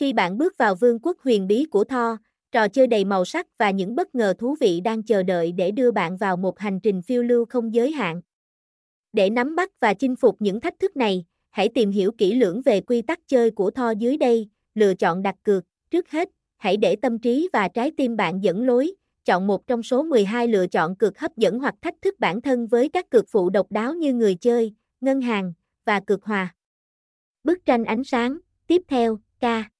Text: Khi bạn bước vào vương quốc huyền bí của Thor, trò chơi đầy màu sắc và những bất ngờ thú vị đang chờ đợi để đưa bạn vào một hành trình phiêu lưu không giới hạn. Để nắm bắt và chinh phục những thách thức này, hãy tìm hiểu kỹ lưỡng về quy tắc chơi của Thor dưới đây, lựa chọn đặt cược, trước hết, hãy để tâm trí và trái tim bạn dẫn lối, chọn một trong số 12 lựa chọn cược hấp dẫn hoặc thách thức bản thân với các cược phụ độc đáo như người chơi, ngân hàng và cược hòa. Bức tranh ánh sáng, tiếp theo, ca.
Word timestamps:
Khi 0.00 0.12
bạn 0.12 0.38
bước 0.38 0.58
vào 0.58 0.74
vương 0.74 0.98
quốc 1.02 1.16
huyền 1.20 1.46
bí 1.46 1.64
của 1.64 1.84
Thor, 1.84 2.16
trò 2.52 2.68
chơi 2.68 2.86
đầy 2.86 3.04
màu 3.04 3.24
sắc 3.24 3.46
và 3.58 3.70
những 3.70 3.94
bất 3.94 4.14
ngờ 4.14 4.34
thú 4.38 4.56
vị 4.60 4.80
đang 4.80 5.02
chờ 5.02 5.22
đợi 5.22 5.52
để 5.52 5.70
đưa 5.70 5.90
bạn 5.90 6.16
vào 6.16 6.36
một 6.36 6.58
hành 6.58 6.80
trình 6.80 7.02
phiêu 7.02 7.22
lưu 7.22 7.44
không 7.44 7.74
giới 7.74 7.92
hạn. 7.92 8.20
Để 9.12 9.30
nắm 9.30 9.56
bắt 9.56 9.80
và 9.80 9.94
chinh 9.94 10.16
phục 10.16 10.36
những 10.38 10.60
thách 10.60 10.78
thức 10.78 10.96
này, 10.96 11.24
hãy 11.50 11.68
tìm 11.68 11.90
hiểu 11.90 12.12
kỹ 12.18 12.34
lưỡng 12.34 12.62
về 12.62 12.80
quy 12.80 13.02
tắc 13.02 13.18
chơi 13.28 13.50
của 13.50 13.70
Thor 13.70 13.98
dưới 13.98 14.16
đây, 14.16 14.48
lựa 14.74 14.94
chọn 14.94 15.22
đặt 15.22 15.34
cược, 15.42 15.64
trước 15.90 16.10
hết, 16.10 16.28
hãy 16.56 16.76
để 16.76 16.96
tâm 16.96 17.18
trí 17.18 17.48
và 17.52 17.68
trái 17.68 17.90
tim 17.96 18.16
bạn 18.16 18.44
dẫn 18.44 18.66
lối, 18.66 18.92
chọn 19.24 19.46
một 19.46 19.66
trong 19.66 19.82
số 19.82 20.02
12 20.02 20.48
lựa 20.48 20.66
chọn 20.66 20.96
cược 20.96 21.18
hấp 21.18 21.36
dẫn 21.36 21.58
hoặc 21.58 21.74
thách 21.82 22.02
thức 22.02 22.20
bản 22.20 22.40
thân 22.40 22.66
với 22.66 22.88
các 22.88 23.10
cược 23.10 23.24
phụ 23.28 23.50
độc 23.50 23.72
đáo 23.72 23.94
như 23.94 24.14
người 24.14 24.34
chơi, 24.34 24.74
ngân 25.00 25.20
hàng 25.20 25.52
và 25.84 26.00
cược 26.00 26.24
hòa. 26.24 26.54
Bức 27.44 27.64
tranh 27.64 27.84
ánh 27.84 28.04
sáng, 28.04 28.38
tiếp 28.66 28.82
theo, 28.88 29.18
ca. 29.40 29.70